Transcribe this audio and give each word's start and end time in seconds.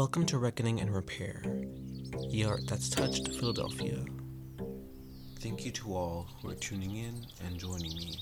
Welcome 0.00 0.24
to 0.26 0.38
Reckoning 0.38 0.80
and 0.80 0.94
Repair, 0.94 1.42
the 2.30 2.46
art 2.46 2.66
that's 2.66 2.88
touched 2.88 3.28
Philadelphia. 3.34 4.02
Thank 5.40 5.66
you 5.66 5.70
to 5.72 5.94
all 5.94 6.26
who 6.40 6.48
are 6.48 6.54
tuning 6.54 6.96
in 6.96 7.26
and 7.44 7.58
joining 7.58 7.94
me 7.94 8.18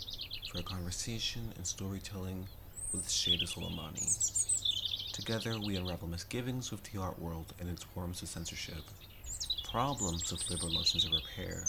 for 0.51 0.59
a 0.59 0.63
conversation 0.65 1.53
and 1.55 1.65
storytelling 1.65 2.49
with 2.93 3.07
Sheida 3.07 3.45
Soleimani. 3.45 5.13
Together, 5.13 5.55
we 5.65 5.77
unravel 5.77 6.09
misgivings 6.09 6.73
with 6.73 6.83
the 6.83 7.01
art 7.01 7.17
world 7.17 7.55
and 7.61 7.71
its 7.71 7.85
forms 7.85 8.23
of 8.23 8.29
censorship, 8.29 8.83
problems 9.71 10.33
with 10.33 10.51
liberal 10.51 10.73
notions 10.73 11.05
of 11.05 11.13
repair, 11.13 11.63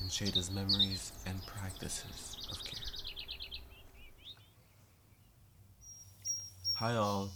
and 0.00 0.10
Sheida's 0.10 0.50
memories 0.50 1.12
and 1.26 1.40
practices 1.46 2.48
of 2.50 2.58
care. 2.64 2.90
Hi, 6.74 6.96
all. 6.96 7.30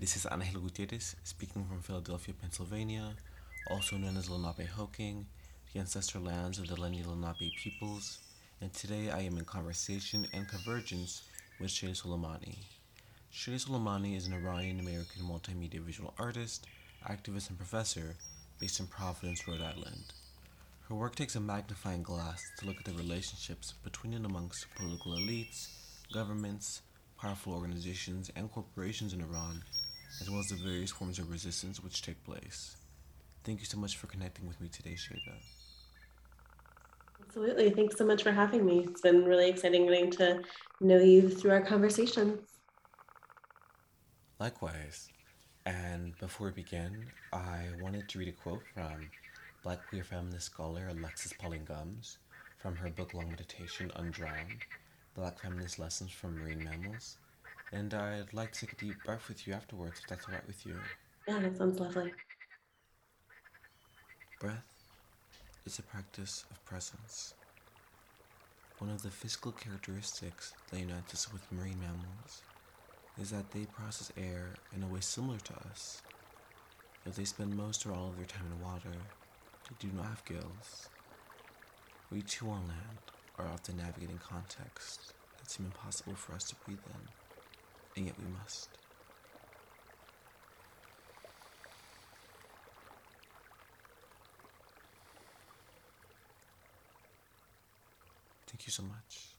This 0.00 0.14
is 0.14 0.28
Angel 0.30 0.60
Gutierrez 0.60 1.16
speaking 1.24 1.64
from 1.64 1.80
Philadelphia, 1.80 2.32
Pennsylvania, 2.40 3.16
also 3.68 3.96
known 3.96 4.16
as 4.16 4.28
Lenapehoking, 4.28 5.24
the 5.72 5.80
ancestral 5.80 6.22
lands 6.22 6.60
of 6.60 6.68
the 6.68 6.76
Lenni 6.76 7.02
Lenape 7.04 7.50
peoples, 7.56 8.18
and 8.60 8.72
today 8.72 9.10
I 9.10 9.22
am 9.22 9.36
in 9.38 9.44
conversation 9.44 10.24
and 10.32 10.46
convergence 10.46 11.22
with 11.58 11.70
Sheida 11.70 12.00
Soleimani. 12.00 12.58
Sheida 13.34 13.56
Soleimani 13.56 14.16
is 14.16 14.28
an 14.28 14.34
Iranian 14.34 14.78
American 14.78 15.22
multimedia 15.24 15.80
visual 15.80 16.14
artist, 16.16 16.68
activist, 17.04 17.48
and 17.48 17.58
professor 17.58 18.14
based 18.60 18.78
in 18.78 18.86
Providence, 18.86 19.48
Rhode 19.48 19.62
Island. 19.62 20.12
Her 20.88 20.94
work 20.94 21.16
takes 21.16 21.34
a 21.34 21.40
magnifying 21.40 22.04
glass 22.04 22.40
to 22.60 22.66
look 22.66 22.76
at 22.78 22.84
the 22.84 22.92
relationships 22.92 23.74
between 23.82 24.14
and 24.14 24.26
amongst 24.26 24.72
political 24.76 25.16
elites, 25.16 25.66
governments, 26.12 26.82
powerful 27.20 27.52
organizations, 27.52 28.30
and 28.36 28.48
corporations 28.52 29.12
in 29.12 29.20
Iran 29.20 29.64
as 30.20 30.30
well 30.30 30.40
as 30.40 30.46
the 30.46 30.56
various 30.56 30.90
forms 30.90 31.18
of 31.18 31.30
resistance 31.30 31.82
which 31.82 32.02
take 32.02 32.22
place. 32.24 32.76
Thank 33.44 33.60
you 33.60 33.66
so 33.66 33.78
much 33.78 33.96
for 33.96 34.06
connecting 34.06 34.46
with 34.46 34.60
me 34.60 34.68
today, 34.68 34.94
Sheida. 34.94 35.34
Absolutely. 37.22 37.70
Thanks 37.70 37.96
so 37.96 38.04
much 38.04 38.22
for 38.22 38.32
having 38.32 38.64
me. 38.64 38.86
It's 38.88 39.00
been 39.00 39.24
really 39.24 39.48
exciting 39.48 39.86
getting 39.86 40.10
to 40.12 40.40
know 40.80 40.98
you 40.98 41.28
through 41.28 41.52
our 41.52 41.60
conversations. 41.60 42.40
Likewise. 44.38 45.08
And 45.66 46.16
before 46.18 46.46
we 46.46 46.52
begin, 46.54 47.04
I 47.32 47.66
wanted 47.82 48.08
to 48.08 48.18
read 48.18 48.28
a 48.28 48.32
quote 48.32 48.62
from 48.72 49.10
Black 49.62 49.86
queer 49.88 50.04
feminist 50.04 50.46
scholar 50.46 50.88
Alexis 50.88 51.32
Pauline 51.34 51.64
Gumbs 51.64 52.18
from 52.56 52.74
her 52.76 52.88
book 52.88 53.12
Long 53.12 53.28
Meditation 53.28 53.92
Undrowned 53.96 54.62
Black 55.14 55.38
Feminist 55.40 55.78
Lessons 55.78 56.10
from 56.10 56.38
Marine 56.38 56.64
Mammals 56.64 57.18
and 57.72 57.92
I'd 57.92 58.32
like 58.32 58.52
to 58.52 58.60
take 58.60 58.72
a 58.72 58.76
deep 58.76 59.02
breath 59.04 59.28
with 59.28 59.46
you 59.46 59.52
afterwards, 59.52 60.00
if 60.00 60.06
that's 60.06 60.26
all 60.26 60.34
right 60.34 60.46
with 60.46 60.64
you. 60.66 60.76
Yeah, 61.26 61.40
that 61.40 61.56
sounds 61.56 61.78
lovely. 61.78 62.12
Breath 64.40 64.64
is 65.66 65.78
a 65.78 65.82
practice 65.82 66.44
of 66.50 66.64
presence. 66.64 67.34
One 68.78 68.90
of 68.90 69.02
the 69.02 69.10
physical 69.10 69.52
characteristics 69.52 70.54
that 70.70 70.78
unites 70.78 71.12
us 71.12 71.32
with 71.32 71.50
marine 71.52 71.80
mammals 71.80 72.42
is 73.20 73.30
that 73.30 73.50
they 73.50 73.64
process 73.64 74.12
air 74.16 74.54
in 74.74 74.82
a 74.82 74.86
way 74.86 75.00
similar 75.00 75.38
to 75.38 75.54
us. 75.70 76.00
Though 77.04 77.10
they 77.10 77.24
spend 77.24 77.56
most 77.56 77.84
or 77.84 77.92
all 77.92 78.08
of 78.08 78.16
their 78.16 78.26
time 78.26 78.46
in 78.52 78.64
water, 78.64 78.96
they 79.68 79.76
do 79.80 79.94
not 79.94 80.06
have 80.06 80.24
gills. 80.24 80.88
We 82.10 82.22
too 82.22 82.48
on 82.48 82.68
land 82.68 82.98
are 83.38 83.46
often 83.52 83.76
navigating 83.76 84.18
contexts 84.18 85.12
that 85.38 85.50
seem 85.50 85.66
impossible 85.66 86.14
for 86.14 86.34
us 86.34 86.44
to 86.44 86.54
breathe 86.64 86.78
in 86.86 87.27
and 87.98 88.06
yet 88.06 88.14
we 88.18 88.32
must. 88.32 88.68
Thank 98.46 98.66
you 98.66 98.70
so 98.70 98.84
much. 98.84 99.34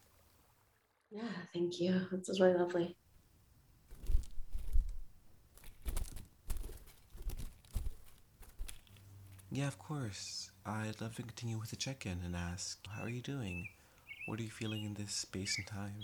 Yeah, 1.10 1.22
thank 1.54 1.80
you. 1.80 2.06
This 2.12 2.28
was 2.28 2.40
really 2.40 2.58
lovely. 2.58 2.96
Yeah, 9.52 9.68
of 9.68 9.80
course. 9.80 10.52
I'd 10.66 11.02
love 11.02 11.16
to 11.16 11.24
continue 11.24 11.58
with 11.58 11.72
the 11.72 11.76
check 11.76 12.06
in 12.06 12.20
and 12.24 12.36
ask, 12.36 12.86
how 12.88 13.04
are 13.04 13.10
you 13.10 13.22
doing? 13.22 13.70
What 14.28 14.40
are 14.40 14.44
you 14.44 14.52
feeling 14.52 14.84
in 14.84 14.94
this 14.94 15.14
space 15.14 15.58
and 15.58 15.66
time? 15.66 15.96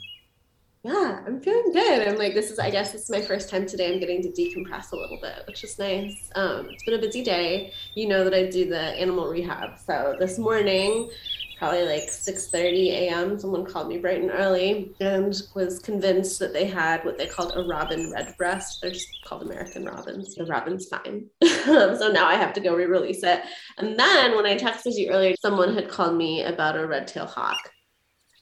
Yeah, 0.86 1.22
I'm 1.26 1.42
feeling 1.42 1.72
good. 1.74 2.08
I'm 2.08 2.16
like, 2.16 2.36
this 2.36 2.52
is, 2.52 2.60
I 2.60 2.70
guess 2.70 2.92
this 2.92 3.06
is 3.06 3.10
my 3.10 3.20
first 3.20 3.50
time 3.50 3.66
today. 3.66 3.92
I'm 3.92 4.00
getting 4.00 4.22
to 4.22 4.30
decompress 4.30 4.92
a 4.92 4.96
little 4.96 5.18
bit, 5.20 5.42
which 5.48 5.64
is 5.64 5.80
nice. 5.80 6.30
Um, 6.36 6.68
it's 6.70 6.84
been 6.84 6.94
a 6.94 7.02
busy 7.02 7.24
day. 7.24 7.74
You 7.96 8.08
know 8.08 8.24
that 8.24 8.36
I 8.36 8.52
do 8.52 8.70
the 8.70 8.80
animal 8.80 9.28
rehab. 9.28 9.80
So 9.80 10.16
this 10.20 10.38
morning, 10.38 11.10
probably 11.58 11.86
like 11.86 12.04
6.30 12.04 12.90
a.m., 12.90 13.40
someone 13.40 13.66
called 13.66 13.88
me 13.88 13.98
bright 13.98 14.22
and 14.22 14.30
early 14.30 14.94
and 15.00 15.36
was 15.56 15.80
convinced 15.80 16.38
that 16.38 16.54
they 16.54 16.66
had 16.66 17.04
what 17.04 17.18
they 17.18 17.26
called 17.26 17.54
a 17.56 17.64
robin 17.64 18.12
redbreast. 18.12 18.84
They're 18.84 18.92
just 18.92 19.08
called 19.26 19.42
American 19.42 19.86
robins. 19.86 20.36
The 20.36 20.46
robin's 20.46 20.88
fine. 20.88 21.26
so 21.44 22.12
now 22.14 22.28
I 22.28 22.36
have 22.36 22.54
to 22.54 22.60
go 22.60 22.76
re-release 22.76 23.24
it. 23.24 23.42
And 23.80 23.98
then 23.98 24.36
when 24.36 24.46
I 24.46 24.56
texted 24.56 24.94
you 24.94 25.10
earlier, 25.10 25.34
someone 25.42 25.74
had 25.74 25.90
called 25.90 26.16
me 26.16 26.44
about 26.44 26.78
a 26.78 26.86
red-tailed 26.86 27.30
hawk 27.30 27.72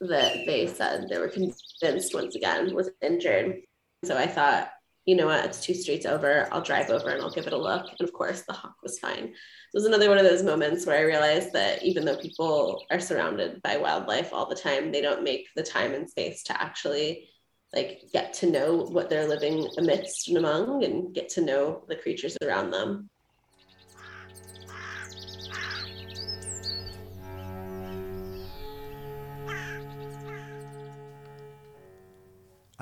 that 0.07 0.45
they 0.45 0.67
said 0.67 1.07
they 1.09 1.17
were 1.17 1.27
convinced 1.27 2.13
once 2.13 2.35
again 2.35 2.73
was 2.73 2.89
injured. 3.01 3.61
So 4.03 4.17
I 4.17 4.27
thought, 4.27 4.69
you 5.05 5.15
know 5.15 5.25
what, 5.25 5.45
it's 5.45 5.61
two 5.61 5.73
streets 5.73 6.05
over. 6.05 6.47
I'll 6.51 6.61
drive 6.61 6.89
over 6.89 7.09
and 7.09 7.21
I'll 7.21 7.31
give 7.31 7.47
it 7.47 7.53
a 7.53 7.57
look. 7.57 7.87
And 7.89 8.07
of 8.07 8.13
course, 8.13 8.43
the 8.43 8.53
hawk 8.53 8.75
was 8.81 8.99
fine. 8.99 9.25
It 9.25 9.33
was 9.73 9.85
another 9.85 10.09
one 10.09 10.17
of 10.17 10.23
those 10.23 10.43
moments 10.43 10.85
where 10.85 10.97
I 10.97 11.01
realized 11.01 11.51
that 11.53 11.83
even 11.83 12.05
though 12.05 12.17
people 12.17 12.83
are 12.89 12.99
surrounded 12.99 13.61
by 13.63 13.77
wildlife 13.77 14.31
all 14.31 14.47
the 14.47 14.55
time, 14.55 14.91
they 14.91 15.01
don't 15.01 15.23
make 15.23 15.47
the 15.55 15.63
time 15.63 15.93
and 15.93 16.09
space 16.09 16.43
to 16.43 16.61
actually 16.61 17.29
like 17.73 18.03
get 18.13 18.33
to 18.33 18.49
know 18.49 18.75
what 18.75 19.09
they're 19.09 19.27
living 19.27 19.67
amidst 19.77 20.29
and 20.29 20.37
among 20.37 20.83
and 20.83 21.13
get 21.13 21.27
to 21.29 21.41
know 21.41 21.83
the 21.89 21.95
creatures 21.95 22.37
around 22.43 22.71
them. 22.71 23.09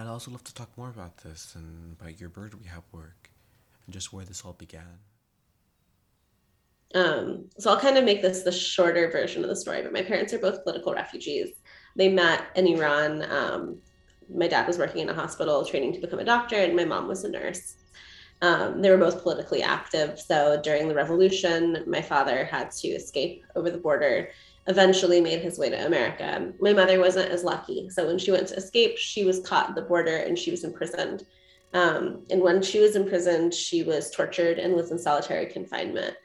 I'd 0.02 0.08
also 0.08 0.32
love 0.32 0.44
to 0.46 0.54
talk 0.56 0.76
more 0.78 0.90
about 0.90 1.18
this 1.18 1.54
and 1.56 1.96
about 2.00 2.20
your 2.20 2.30
bird 2.30 2.56
rehab 2.60 2.84
work 2.92 3.30
and 3.86 3.94
just 3.94 4.12
where 4.12 4.26
this 4.26 4.44
all 4.44 4.54
began. 4.54 4.98
Um, 6.96 7.46
so 7.60 7.70
I'll 7.70 7.80
kind 7.80 7.98
of 7.98 8.04
make 8.04 8.24
this 8.24 8.42
the 8.42 8.52
shorter 8.52 9.12
version 9.12 9.44
of 9.44 9.50
the 9.50 9.56
story, 9.56 9.84
but 9.84 9.94
my 9.94 10.02
parents 10.02 10.34
are 10.34 10.40
both 10.40 10.64
political 10.64 10.92
refugees. 10.92 11.50
They 11.96 12.10
met 12.10 12.48
in 12.56 12.66
Iran. 12.66 13.32
Um, 13.32 13.78
my 14.34 14.48
dad 14.48 14.66
was 14.66 14.80
working 14.80 15.02
in 15.02 15.10
a 15.10 15.14
hospital 15.14 15.64
training 15.64 15.94
to 15.94 16.00
become 16.00 16.20
a 16.20 16.26
doctor, 16.26 16.56
and 16.56 16.76
my 16.76 16.86
mom 16.86 17.08
was 17.08 17.24
a 17.24 17.30
nurse. 17.30 17.76
Um, 18.42 18.82
they 18.82 18.90
were 18.90 18.98
both 18.98 19.22
politically 19.22 19.62
active. 19.62 20.20
So 20.20 20.60
during 20.64 20.88
the 20.88 20.96
revolution, 20.96 21.84
my 21.86 22.02
father 22.02 22.44
had 22.44 22.72
to 22.72 22.88
escape 22.88 23.46
over 23.56 23.70
the 23.70 23.78
border 23.78 24.30
eventually 24.68 25.22
made 25.22 25.42
his 25.42 25.58
way 25.58 25.70
to 25.70 25.86
America. 25.86 26.54
My 26.60 26.74
mother 26.74 27.00
wasn't 27.00 27.32
as 27.32 27.44
lucky. 27.44 27.90
So 27.90 28.06
when 28.06 28.20
she 28.20 28.32
went 28.32 28.48
to 28.48 28.56
escape, 28.56 28.98
she 28.98 29.26
was 29.26 29.40
caught 29.40 29.70
at 29.70 29.76
the 29.76 29.82
border 29.82 30.18
and 30.18 30.38
she 30.38 30.52
was 30.52 30.64
imprisoned. 30.64 31.26
Um, 31.74 32.26
and 32.30 32.42
when 32.42 32.62
she 32.62 32.80
was 32.80 32.96
imprisoned, 32.96 33.54
she 33.54 33.84
was 33.84 34.12
tortured 34.12 34.60
and 34.60 34.74
was 34.74 34.92
in 34.92 35.00
solitary 35.00 35.46
confinement 35.48 36.16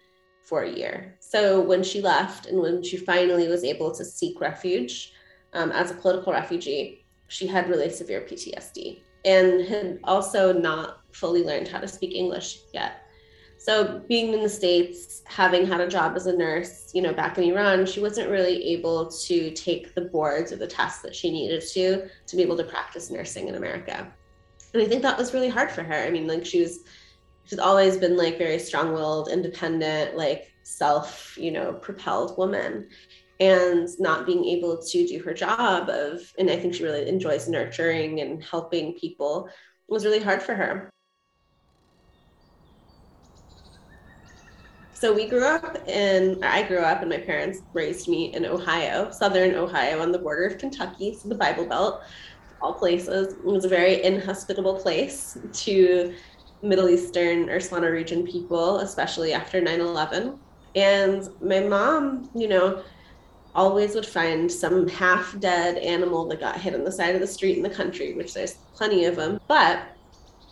for 0.42 0.62
a 0.62 0.70
year. 0.70 1.16
So 1.20 1.60
when 1.60 1.82
she 1.82 2.00
left 2.00 2.46
and 2.46 2.60
when 2.60 2.82
she 2.82 2.96
finally 2.96 3.48
was 3.48 3.64
able 3.64 3.92
to 3.94 4.04
seek 4.04 4.40
refuge 4.40 5.12
um, 5.52 5.72
as 5.72 5.90
a 5.90 5.94
political 5.94 6.32
refugee, 6.32 7.04
she 7.28 7.46
had 7.46 7.68
really 7.68 7.90
severe 7.90 8.20
PTSD 8.20 9.00
and 9.24 9.66
had 9.66 9.98
also 10.04 10.52
not 10.52 11.00
fully 11.12 11.42
learned 11.42 11.66
how 11.68 11.80
to 11.80 11.88
speak 11.88 12.14
English 12.14 12.60
yet. 12.72 13.05
So 13.66 14.00
being 14.06 14.32
in 14.32 14.44
the 14.44 14.48
States, 14.48 15.22
having 15.24 15.66
had 15.66 15.80
a 15.80 15.88
job 15.88 16.14
as 16.14 16.28
a 16.28 16.36
nurse, 16.36 16.92
you 16.94 17.02
know, 17.02 17.12
back 17.12 17.36
in 17.36 17.42
Iran, 17.42 17.84
she 17.84 17.98
wasn't 17.98 18.30
really 18.30 18.64
able 18.68 19.10
to 19.10 19.50
take 19.50 19.92
the 19.92 20.02
boards 20.02 20.52
or 20.52 20.56
the 20.56 20.68
tests 20.68 21.02
that 21.02 21.16
she 21.16 21.32
needed 21.32 21.66
to 21.72 22.08
to 22.28 22.36
be 22.36 22.42
able 22.42 22.56
to 22.58 22.62
practice 22.62 23.10
nursing 23.10 23.48
in 23.48 23.56
America. 23.56 24.06
And 24.72 24.80
I 24.80 24.86
think 24.86 25.02
that 25.02 25.18
was 25.18 25.34
really 25.34 25.48
hard 25.48 25.72
for 25.72 25.82
her. 25.82 25.94
I 25.94 26.10
mean, 26.10 26.28
like 26.28 26.46
she 26.46 26.60
was 26.60 26.84
she's 27.42 27.58
always 27.58 27.96
been 27.96 28.16
like 28.16 28.38
very 28.38 28.60
strong-willed, 28.60 29.30
independent, 29.30 30.16
like 30.16 30.52
self, 30.62 31.36
you 31.36 31.50
know, 31.50 31.72
propelled 31.72 32.38
woman. 32.38 32.88
And 33.40 33.88
not 33.98 34.26
being 34.26 34.44
able 34.44 34.80
to 34.80 35.06
do 35.08 35.22
her 35.24 35.34
job 35.34 35.88
of, 35.88 36.32
and 36.38 36.48
I 36.48 36.56
think 36.56 36.72
she 36.72 36.84
really 36.84 37.08
enjoys 37.08 37.48
nurturing 37.48 38.20
and 38.20 38.42
helping 38.44 38.94
people 38.94 39.50
was 39.88 40.04
really 40.04 40.22
hard 40.22 40.40
for 40.40 40.54
her. 40.54 40.88
So 44.98 45.12
we 45.12 45.28
grew 45.28 45.44
up 45.44 45.86
in, 45.86 46.42
I 46.42 46.62
grew 46.62 46.78
up 46.78 47.02
and 47.02 47.10
my 47.10 47.18
parents 47.18 47.60
raised 47.74 48.08
me 48.08 48.34
in 48.34 48.46
Ohio, 48.46 49.10
Southern 49.10 49.54
Ohio 49.54 50.00
on 50.00 50.10
the 50.10 50.18
border 50.18 50.46
of 50.46 50.56
Kentucky, 50.56 51.14
so 51.14 51.28
the 51.28 51.34
Bible 51.34 51.66
Belt, 51.66 52.00
all 52.62 52.72
places. 52.72 53.34
It 53.34 53.44
was 53.44 53.66
a 53.66 53.68
very 53.68 54.02
inhospitable 54.02 54.80
place 54.80 55.36
to 55.52 56.14
Middle 56.62 56.88
Eastern 56.88 57.50
or 57.50 57.60
SWANA 57.60 57.90
region 57.90 58.26
people, 58.26 58.78
especially 58.78 59.34
after 59.34 59.60
9 59.60 59.80
11. 59.80 60.38
And 60.74 61.28
my 61.42 61.60
mom, 61.60 62.30
you 62.34 62.48
know, 62.48 62.82
always 63.54 63.94
would 63.94 64.06
find 64.06 64.50
some 64.50 64.88
half 64.88 65.38
dead 65.40 65.76
animal 65.76 66.26
that 66.28 66.40
got 66.40 66.58
hit 66.58 66.74
on 66.74 66.84
the 66.84 66.92
side 66.92 67.14
of 67.14 67.20
the 67.20 67.26
street 67.26 67.58
in 67.58 67.62
the 67.62 67.68
country, 67.68 68.14
which 68.14 68.32
there's 68.32 68.54
plenty 68.74 69.04
of 69.04 69.16
them. 69.16 69.40
But 69.46 69.95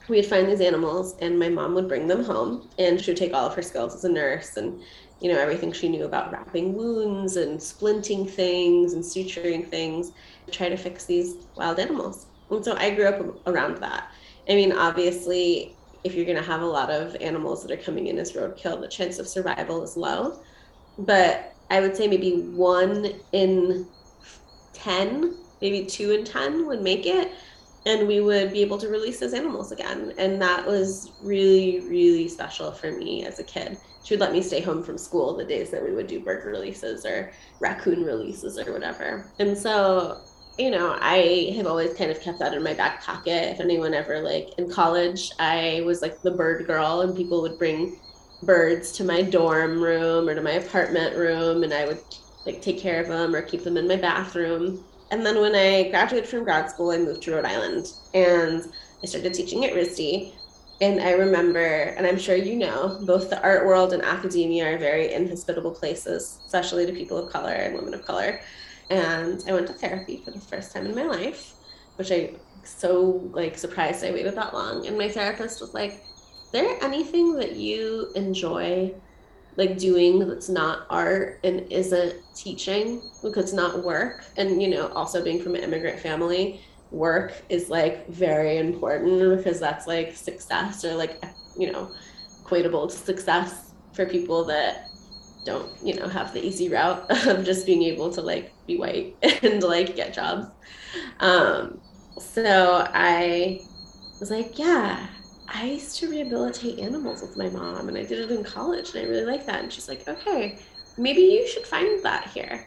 we'd 0.09 0.27
find 0.27 0.49
these 0.49 0.61
animals 0.61 1.17
and 1.21 1.39
my 1.39 1.49
mom 1.49 1.75
would 1.75 1.89
bring 1.89 2.07
them 2.07 2.25
home 2.25 2.69
and 2.79 3.01
she 3.01 3.11
would 3.11 3.19
take 3.19 3.33
all 3.33 3.47
of 3.47 3.55
her 3.55 3.63
skills 3.63 3.95
as 3.95 4.05
a 4.05 4.09
nurse 4.09 4.57
and 4.57 4.83
you 5.21 5.33
know 5.33 5.39
everything 5.39 5.73
she 5.73 5.89
knew 5.89 6.05
about 6.05 6.33
wrapping 6.33 6.75
wounds 6.75 7.37
and 7.37 7.59
splinting 7.59 8.29
things 8.29 8.93
and 8.93 9.03
suturing 9.03 9.67
things 9.67 10.13
to 10.47 10.53
try 10.53 10.69
to 10.69 10.77
fix 10.77 11.05
these 11.05 11.37
wild 11.57 11.79
animals. 11.79 12.27
And 12.51 12.65
so 12.65 12.77
i 12.77 12.91
grew 12.91 13.07
up 13.07 13.47
around 13.47 13.79
that. 13.79 14.11
I 14.49 14.55
mean 14.55 14.73
obviously 14.73 15.77
if 16.03 16.15
you're 16.15 16.27
going 16.27 16.37
to 16.37 16.43
have 16.43 16.61
a 16.61 16.67
lot 16.67 16.91
of 16.91 17.17
animals 17.17 17.63
that 17.63 17.73
are 17.73 17.83
coming 17.83 18.09
in 18.09 18.19
as 18.19 18.33
roadkill 18.33 18.81
the 18.81 18.89
chance 18.89 19.19
of 19.19 19.27
survival 19.27 19.83
is 19.83 19.97
low. 19.97 20.41
But 20.99 21.55
i 21.71 21.81
would 21.81 21.97
say 21.97 22.07
maybe 22.07 22.43
one 22.43 23.09
in 23.33 23.87
10 24.75 25.37
maybe 25.63 25.87
two 25.87 26.11
in 26.11 26.25
10 26.25 26.67
would 26.67 26.83
make 26.83 27.07
it 27.07 27.33
and 27.87 28.09
we 28.09 28.21
would 28.21 28.53
be 28.53 28.63
able 28.63 28.79
to 28.79 28.89
release 28.89 29.21
those 29.21 29.35
animals 29.35 29.73
again. 29.73 30.15
And 30.19 30.41
that 30.41 30.67
was 30.67 31.13
really, 31.23 31.81
really 31.81 32.29
special 32.29 32.73
for 32.73 32.93
me 32.93 33.25
as 33.25 33.39
a 33.39 33.45
kid. 33.45 33.77
She 34.03 34.15
would 34.15 34.21
let 34.21 34.33
me 34.33 34.43
stay 34.43 34.61
home 34.61 34.83
from 34.83 34.99
school 34.99 35.37
the 35.37 35.45
days 35.45 35.71
that 35.71 35.83
we 35.83 35.93
would 35.93 36.07
do 36.07 36.21
bird 36.21 36.45
releases 36.45 37.05
or 37.05 37.33
raccoon 37.61 38.05
releases 38.05 38.59
or 38.59 38.73
whatever. 38.73 39.31
And 39.39 39.57
so, 39.57 40.21
you 40.59 40.71
know, 40.71 40.97
I 41.01 41.53
have 41.57 41.67
always 41.67 41.95
kind 41.95 42.11
of 42.11 42.21
kept 42.21 42.39
that 42.39 42.55
in 42.55 42.63
my 42.63 42.75
back 42.75 43.03
pocket. 43.03 43.53
If 43.53 43.61
anyone 43.61 43.93
ever, 43.93 44.21
like 44.21 44.51
in 44.59 44.71
college, 44.71 45.31
I 45.39 45.83
was 45.85 46.01
like 46.01 46.23
the 46.23 46.31
bird 46.31 46.67
girl, 46.67 47.01
and 47.01 47.17
people 47.17 47.43
would 47.43 47.59
bring 47.59 47.99
birds 48.43 48.93
to 48.93 49.05
my 49.05 49.23
dorm 49.23 49.83
room 49.83 50.29
or 50.29 50.35
to 50.35 50.43
my 50.43 50.53
apartment 50.53 51.17
room, 51.17 51.65
and 51.65 51.73
I 51.73 51.87
would 51.87 52.01
like 52.47 52.61
take 52.61 52.79
care 52.79 53.01
of 53.01 53.09
them 53.09 53.35
or 53.35 53.43
keep 53.43 53.65
them 53.65 53.77
in 53.77 53.89
my 53.89 53.97
bathroom 53.97 54.85
and 55.15 55.25
then 55.25 55.41
when 55.41 55.55
I 55.55 55.91
graduated 55.91 56.29
from 56.29 56.43
grad 56.43 56.69
school, 56.69 56.91
I 56.91 56.99
moved 56.99 57.23
to 57.23 57.37
Rhode 57.37 57.45
Island 57.45 57.93
and 58.15 58.67
I 59.01 59.07
started 59.07 59.33
teaching 59.33 59.65
at 59.65 59.73
RISD. 59.73 60.33
And 60.81 61.01
I 61.01 61.13
remember, 61.13 61.61
and 61.65 62.05
I'm 62.05 62.19
sure 62.19 62.35
you 62.35 62.57
know, 62.57 62.99
both 63.03 63.31
the 63.31 63.41
art 63.41 63.65
world 63.65 63.93
and 63.93 64.03
academia 64.03 64.75
are 64.75 64.77
very 64.77 65.13
inhospitable 65.13 65.71
places, 65.71 66.41
especially 66.47 66.85
to 66.87 66.93
people 66.93 67.17
of 67.17 67.33
color 67.33 67.53
and 67.53 67.77
women 67.77 67.95
of 67.95 68.05
color. 68.05 68.41
And 68.91 69.41
I 69.47 69.53
went 69.53 69.69
to 69.69 69.73
therapy 69.75 70.21
for 70.25 70.33
the 70.33 70.41
first 70.41 70.73
time 70.73 70.85
in 70.85 70.97
my 70.97 71.05
life, 71.05 71.55
which 71.95 72.11
I 72.11 72.35
so 72.65 73.31
like 73.33 73.57
surprised 73.57 74.05
I 74.05 74.11
waited 74.11 74.35
that 74.35 74.53
long. 74.53 74.85
And 74.89 74.99
my 74.99 75.09
therapist 75.09 75.61
was 75.61 75.75
like, 75.75 75.93
"Is 76.43 76.51
there 76.51 76.77
anything 76.83 77.35
that 77.35 77.55
you 77.55 78.11
enjoy 78.17 78.93
like 79.57 79.79
doing 79.79 80.19
that's 80.19 80.49
not 80.49 80.87
art 80.91 81.41
and 81.45 81.61
isn't 81.73 82.15
teaching 82.35 83.01
because 83.23 83.45
it's 83.45 83.53
not 83.53 83.85
work. 83.85 84.25
And 84.37 84.63
you 84.63 84.69
know 84.69 84.89
also 84.89 85.23
being 85.23 85.43
from 85.43 85.55
an 85.55 85.63
immigrant 85.63 86.01
family 86.01 86.61
work 86.91 87.43
is 87.49 87.71
like 87.71 88.09
very 88.09 88.59
important 88.59 89.37
because 89.37 89.59
that's 89.59 89.87
like 89.87 90.17
success 90.17 90.85
or 90.85 90.95
like 90.95 91.23
you 91.59 91.73
know 91.73 91.91
equatable 92.45 92.89
to 92.89 92.97
success 92.97 93.73
for 93.93 94.07
people 94.07 94.45
that 94.45 94.89
don't 95.45 95.71
you 95.83 95.95
know 95.95 96.09
have 96.09 96.33
the 96.33 96.45
easy 96.45 96.69
route 96.69 97.05
of 97.27 97.45
just 97.45 97.67
being 97.67 97.83
able 97.83 98.11
to 98.11 98.21
like 98.21 98.53
be 98.67 98.77
white 98.77 99.17
and 99.43 99.63
like 99.63 99.97
get 99.97 100.15
jobs. 100.15 100.47
Um 101.21 101.81
so 102.19 102.87
i 102.95 103.61
was 104.21 104.31
like 104.31 104.59
yeah 104.59 105.07
I 105.49 105.65
used 105.67 105.99
to 105.99 106.09
rehabilitate 106.09 106.79
animals 106.79 107.23
with 107.23 107.37
my 107.37 107.49
mom 107.49 107.89
and 107.89 107.97
I 107.97 108.05
did 108.05 108.19
it 108.19 108.31
in 108.31 108.45
college 108.45 108.95
and 108.95 109.05
I 109.05 109.09
really 109.09 109.27
like 109.27 109.47
that. 109.47 109.63
And 109.63 109.73
she's 109.73 109.89
like, 109.89 110.07
okay, 110.09 110.59
maybe 110.97 111.21
you 111.21 111.47
should 111.47 111.67
find 111.67 112.03
that 112.03 112.29
here. 112.29 112.67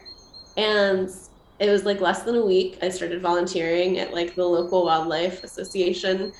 And 0.56 1.10
it 1.58 1.70
was 1.70 1.84
like 1.84 2.00
less 2.00 2.22
than 2.22 2.36
a 2.36 2.44
week. 2.44 2.78
I 2.82 2.88
started 2.88 3.20
volunteering 3.20 3.98
at 3.98 4.14
like 4.14 4.34
the 4.34 4.44
local 4.44 4.84
wildlife 4.84 5.42
association. 5.44 6.32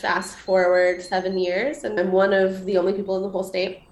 Fast 0.00 0.38
forward 0.38 1.02
seven 1.02 1.36
years, 1.36 1.84
and 1.84 2.00
I'm 2.00 2.12
one 2.12 2.32
of 2.32 2.64
the 2.64 2.78
only 2.78 2.94
people 2.94 3.16
in 3.16 3.22
the 3.22 3.28
whole 3.28 3.44
state 3.44 3.82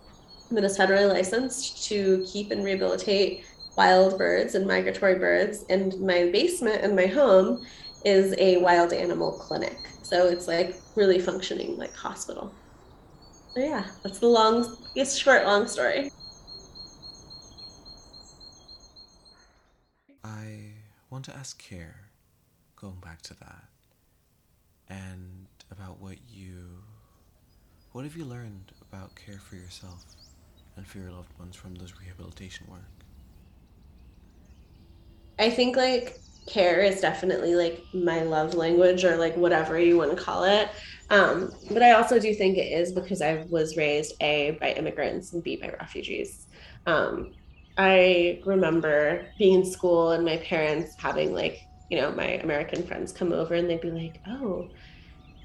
that 0.50 0.64
is 0.64 0.79
federally 0.79 1.12
licensed 1.12 1.85
to 1.88 2.25
keep 2.26 2.50
and 2.50 2.64
rehabilitate 2.64 3.44
wild 3.76 4.17
birds 4.17 4.55
and 4.55 4.67
migratory 4.67 5.19
birds. 5.19 5.67
And 5.69 6.00
my 6.00 6.31
basement 6.31 6.82
in 6.82 6.97
my 6.97 7.05
home 7.05 7.67
is 8.05 8.35
a 8.38 8.56
wild 8.58 8.94
animal 8.94 9.32
clinic. 9.32 9.76
So 10.11 10.27
it's 10.27 10.49
like 10.49 10.75
really 10.97 11.21
functioning 11.21 11.77
like 11.77 11.95
hospital. 11.95 12.53
So 13.57 13.62
yeah, 13.62 13.85
that's 14.03 14.19
the 14.19 14.27
long, 14.27 14.77
it's 14.97 15.17
short, 15.17 15.45
long 15.47 15.69
story. 15.69 16.11
I 20.25 20.73
want 21.11 21.25
to 21.27 21.37
ask 21.37 21.62
Care, 21.62 22.11
going 22.75 22.99
back 23.01 23.23
to 23.23 23.35
that, 23.39 23.69
and 24.89 25.47
about 25.71 26.01
what 26.01 26.17
you, 26.29 26.83
what 27.93 28.05
have 28.05 28.17
you 28.17 28.25
learned 28.25 28.73
about 28.83 29.15
care 29.15 29.39
for 29.39 29.55
yourself 29.55 30.05
and 30.77 30.85
for 30.85 30.99
your 30.99 31.12
loved 31.12 31.39
ones 31.39 31.55
from 31.55 31.77
those 31.77 31.95
rehabilitation 32.05 32.67
work? 32.69 32.83
I 35.39 35.51
think 35.51 35.77
like 35.77 36.17
care 36.50 36.81
is 36.81 37.00
definitely 37.00 37.55
like 37.55 37.82
my 37.94 38.23
love 38.23 38.55
language 38.55 39.05
or 39.05 39.17
like 39.17 39.37
whatever 39.37 39.79
you 39.79 39.97
want 39.97 40.17
to 40.17 40.23
call 40.23 40.44
it. 40.44 40.69
Um, 41.08 41.52
but 41.70 41.82
I 41.82 41.93
also 41.93 42.19
do 42.19 42.35
think 42.35 42.58
it 42.58 42.73
is 42.73 42.93
because 42.93 43.23
I 43.23 43.47
was 43.49 43.76
raised 43.76 44.14
A 44.20 44.58
by 44.61 44.73
immigrants 44.73 45.32
and 45.32 45.43
B 45.43 45.56
by 45.56 45.69
refugees. 45.81 46.47
Um, 46.87 47.32
I 47.79 48.43
remember 48.44 49.26
being 49.38 49.61
in 49.61 49.64
school 49.64 50.11
and 50.11 50.25
my 50.25 50.37
parents 50.38 50.94
having 50.99 51.32
like, 51.32 51.62
you 51.91 52.00
know, 52.00 52.12
my 52.12 52.35
American 52.44 52.87
friends 52.87 53.12
come 53.12 53.32
over 53.32 53.55
and 53.55 53.69
they'd 53.69 53.81
be 53.81 53.91
like, 53.91 54.20
oh, 54.29 54.69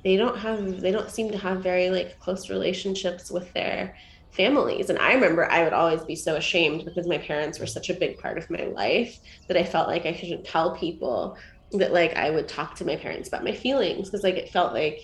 they 0.04 0.18
don't 0.18 0.38
have, 0.38 0.82
they 0.82 0.92
don't 0.92 1.10
seem 1.10 1.32
to 1.32 1.38
have 1.38 1.64
very 1.64 1.90
like 1.90 2.20
close 2.20 2.50
relationships 2.50 3.32
with 3.32 3.52
their 3.54 3.96
families. 4.36 4.90
And 4.90 5.00
I 5.00 5.14
remember 5.14 5.50
I 5.50 5.64
would 5.64 5.74
always 5.74 6.04
be 6.04 6.16
so 6.16 6.36
ashamed 6.36 6.86
because 6.86 7.08
my 7.08 7.18
parents 7.18 7.60
were 7.60 7.66
such 7.66 7.90
a 7.90 7.94
big 7.94 8.18
part 8.20 8.38
of 8.38 8.50
my 8.50 8.66
life 8.66 9.18
that 9.48 9.58
I 9.58 9.64
felt 9.64 9.88
like 9.88 10.06
I 10.06 10.14
shouldn't 10.14 10.46
tell 10.46 10.76
people 10.76 11.38
that 11.74 11.94
like 11.94 12.16
I 12.16 12.30
would 12.30 12.48
talk 12.48 12.76
to 12.76 12.86
my 12.86 12.96
parents 12.96 13.28
about 13.28 13.44
my 13.44 13.52
feelings 13.52 14.10
because 14.10 14.24
like 14.24 14.36
it 14.36 14.50
felt 14.50 14.74
like 14.74 15.00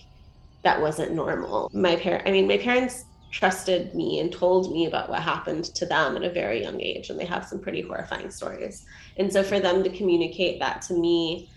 that 0.63 0.79
wasn't 0.79 1.13
normal. 1.13 1.69
My 1.73 1.95
parent 1.95 2.27
I 2.27 2.31
mean 2.31 2.47
my 2.47 2.57
parents 2.57 3.05
trusted 3.31 3.95
me 3.95 4.19
and 4.19 4.31
told 4.31 4.73
me 4.73 4.85
about 4.85 5.09
what 5.09 5.21
happened 5.21 5.63
to 5.63 5.85
them 5.85 6.17
at 6.17 6.23
a 6.23 6.29
very 6.29 6.61
young 6.61 6.81
age 6.81 7.09
and 7.09 7.17
they 7.17 7.25
have 7.25 7.45
some 7.47 7.59
pretty 7.59 7.81
horrifying 7.81 8.29
stories. 8.29 8.85
And 9.17 9.31
so 9.31 9.41
for 9.41 9.59
them 9.59 9.83
to 9.83 9.89
communicate 9.89 10.59
that 10.59 10.81
to 10.83 10.93
me 10.93 11.49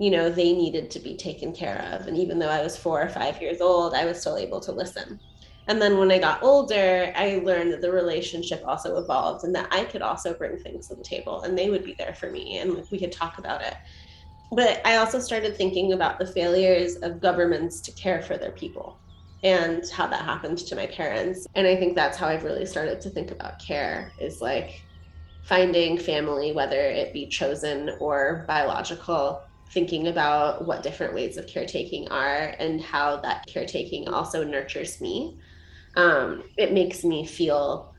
you 0.00 0.10
know 0.10 0.30
they 0.30 0.54
needed 0.54 0.90
to 0.90 0.98
be 0.98 1.14
taken 1.14 1.52
care 1.52 1.78
of 1.92 2.06
and 2.06 2.16
even 2.16 2.38
though 2.38 2.48
i 2.48 2.62
was 2.62 2.74
four 2.74 3.02
or 3.02 3.08
five 3.08 3.40
years 3.40 3.60
old 3.60 3.92
i 3.94 4.06
was 4.06 4.18
still 4.18 4.38
able 4.38 4.58
to 4.58 4.72
listen 4.72 5.20
and 5.70 5.80
then 5.80 5.98
when 5.98 6.10
I 6.10 6.18
got 6.18 6.42
older, 6.42 7.12
I 7.14 7.40
learned 7.44 7.72
that 7.72 7.80
the 7.80 7.92
relationship 7.92 8.64
also 8.66 8.96
evolved 8.96 9.44
and 9.44 9.54
that 9.54 9.68
I 9.70 9.84
could 9.84 10.02
also 10.02 10.34
bring 10.34 10.58
things 10.58 10.88
to 10.88 10.96
the 10.96 11.04
table 11.04 11.42
and 11.42 11.56
they 11.56 11.70
would 11.70 11.84
be 11.84 11.94
there 11.94 12.12
for 12.12 12.28
me 12.28 12.58
and 12.58 12.84
we 12.90 12.98
could 12.98 13.12
talk 13.12 13.38
about 13.38 13.62
it. 13.62 13.74
But 14.50 14.84
I 14.84 14.96
also 14.96 15.20
started 15.20 15.56
thinking 15.56 15.92
about 15.92 16.18
the 16.18 16.26
failures 16.26 16.96
of 16.96 17.20
governments 17.20 17.80
to 17.82 17.92
care 17.92 18.20
for 18.20 18.36
their 18.36 18.50
people 18.50 18.98
and 19.44 19.88
how 19.90 20.08
that 20.08 20.24
happened 20.24 20.58
to 20.58 20.74
my 20.74 20.88
parents. 20.88 21.46
And 21.54 21.68
I 21.68 21.76
think 21.76 21.94
that's 21.94 22.18
how 22.18 22.26
I've 22.26 22.42
really 22.42 22.66
started 22.66 23.00
to 23.02 23.08
think 23.08 23.30
about 23.30 23.60
care 23.60 24.10
is 24.20 24.40
like 24.40 24.82
finding 25.44 25.98
family, 25.98 26.50
whether 26.50 26.80
it 26.80 27.12
be 27.12 27.28
chosen 27.28 27.92
or 28.00 28.44
biological, 28.48 29.40
thinking 29.70 30.08
about 30.08 30.66
what 30.66 30.82
different 30.82 31.14
ways 31.14 31.36
of 31.36 31.46
caretaking 31.46 32.08
are 32.08 32.56
and 32.58 32.80
how 32.80 33.18
that 33.18 33.46
caretaking 33.46 34.08
also 34.08 34.42
nurtures 34.42 35.00
me 35.00 35.38
um, 35.96 36.44
it 36.56 36.72
makes 36.72 37.04
me 37.04 37.26
feel 37.26 37.94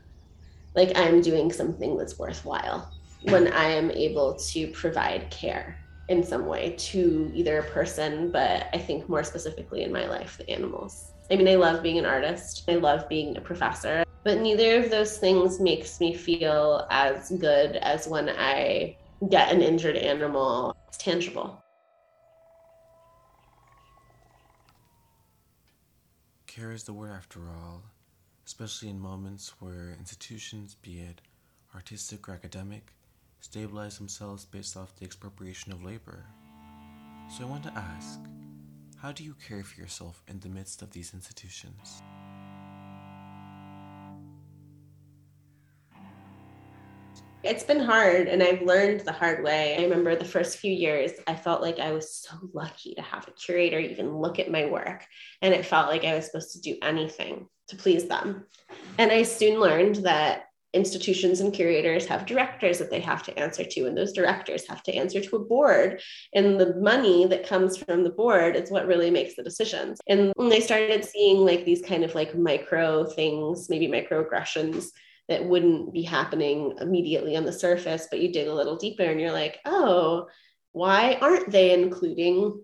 like 0.74 0.96
I'm 0.96 1.20
doing 1.20 1.52
something 1.52 1.96
that's 1.96 2.18
worthwhile 2.18 2.90
when 3.22 3.52
I 3.52 3.64
am 3.64 3.90
able 3.90 4.34
to 4.34 4.66
provide 4.68 5.30
care 5.30 5.78
in 6.08 6.22
some 6.22 6.46
way 6.46 6.74
to 6.76 7.30
either 7.34 7.58
a 7.58 7.70
person, 7.70 8.30
but 8.32 8.68
I 8.72 8.78
think 8.78 9.08
more 9.08 9.22
specifically 9.22 9.82
in 9.82 9.92
my 9.92 10.06
life, 10.08 10.36
the 10.38 10.48
animals. 10.50 11.12
I 11.30 11.36
mean, 11.36 11.48
I 11.48 11.54
love 11.54 11.82
being 11.82 11.98
an 11.98 12.06
artist, 12.06 12.64
I 12.68 12.74
love 12.74 13.08
being 13.08 13.36
a 13.36 13.40
professor, 13.40 14.04
but 14.24 14.38
neither 14.38 14.82
of 14.82 14.90
those 14.90 15.18
things 15.18 15.60
makes 15.60 16.00
me 16.00 16.14
feel 16.14 16.86
as 16.90 17.30
good 17.38 17.76
as 17.76 18.08
when 18.08 18.28
I 18.30 18.96
get 19.30 19.52
an 19.52 19.62
injured 19.62 19.96
animal. 19.96 20.76
It's 20.88 20.98
tangible. 20.98 21.61
Care 26.54 26.72
is 26.72 26.84
the 26.84 26.92
word 26.92 27.12
after 27.12 27.40
all, 27.48 27.82
especially 28.44 28.90
in 28.90 29.00
moments 29.00 29.54
where 29.60 29.96
institutions, 29.98 30.76
be 30.82 31.00
it 31.00 31.22
artistic 31.74 32.28
or 32.28 32.32
academic, 32.32 32.92
stabilize 33.40 33.96
themselves 33.96 34.44
based 34.44 34.76
off 34.76 34.94
the 34.96 35.06
expropriation 35.06 35.72
of 35.72 35.82
labor. 35.82 36.26
So 37.30 37.44
I 37.44 37.46
want 37.46 37.62
to 37.62 37.72
ask 37.74 38.20
How 38.98 39.12
do 39.12 39.24
you 39.24 39.34
care 39.48 39.64
for 39.64 39.80
yourself 39.80 40.22
in 40.28 40.40
the 40.40 40.50
midst 40.50 40.82
of 40.82 40.90
these 40.90 41.14
institutions? 41.14 42.02
It's 47.44 47.64
been 47.64 47.80
hard 47.80 48.28
and 48.28 48.40
I've 48.40 48.62
learned 48.62 49.00
the 49.00 49.12
hard 49.12 49.42
way. 49.42 49.76
I 49.76 49.82
remember 49.82 50.14
the 50.14 50.24
first 50.24 50.58
few 50.58 50.72
years, 50.72 51.10
I 51.26 51.34
felt 51.34 51.60
like 51.60 51.80
I 51.80 51.90
was 51.90 52.14
so 52.14 52.34
lucky 52.52 52.94
to 52.94 53.02
have 53.02 53.26
a 53.26 53.32
curator 53.32 53.80
even 53.80 54.16
look 54.16 54.38
at 54.38 54.50
my 54.50 54.66
work. 54.66 55.04
And 55.40 55.52
it 55.52 55.66
felt 55.66 55.88
like 55.88 56.04
I 56.04 56.14
was 56.14 56.26
supposed 56.26 56.52
to 56.52 56.60
do 56.60 56.76
anything 56.82 57.48
to 57.68 57.76
please 57.76 58.06
them. 58.06 58.46
And 58.96 59.10
I 59.10 59.24
soon 59.24 59.58
learned 59.58 59.96
that 59.96 60.44
institutions 60.72 61.40
and 61.40 61.52
curators 61.52 62.06
have 62.06 62.26
directors 62.26 62.78
that 62.78 62.90
they 62.90 63.00
have 63.00 63.22
to 63.24 63.38
answer 63.38 63.62
to, 63.62 63.86
and 63.86 63.96
those 63.96 64.12
directors 64.12 64.66
have 64.68 64.82
to 64.84 64.94
answer 64.94 65.20
to 65.20 65.36
a 65.36 65.44
board. 65.44 66.00
And 66.34 66.58
the 66.58 66.76
money 66.76 67.26
that 67.26 67.46
comes 67.46 67.76
from 67.76 68.04
the 68.04 68.10
board 68.10 68.56
is 68.56 68.70
what 68.70 68.86
really 68.86 69.10
makes 69.10 69.34
the 69.34 69.42
decisions. 69.42 69.98
And 70.06 70.32
when 70.36 70.52
I 70.52 70.60
started 70.60 71.04
seeing 71.04 71.38
like 71.38 71.64
these 71.64 71.82
kind 71.82 72.04
of 72.04 72.14
like 72.14 72.34
micro 72.36 73.04
things, 73.04 73.68
maybe 73.68 73.88
microaggressions 73.88 74.86
that 75.28 75.44
wouldn't 75.44 75.92
be 75.92 76.02
happening 76.02 76.74
immediately 76.80 77.36
on 77.36 77.44
the 77.44 77.52
surface, 77.52 78.08
but 78.10 78.20
you 78.20 78.32
dig 78.32 78.48
a 78.48 78.54
little 78.54 78.76
deeper 78.76 79.04
and 79.04 79.20
you're 79.20 79.32
like, 79.32 79.58
oh, 79.64 80.26
why 80.72 81.18
aren't 81.20 81.50
they 81.50 81.72
including 81.72 82.62